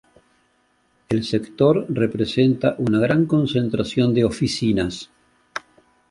[1.09, 5.11] El sector presenta una gran concentración de oficinas.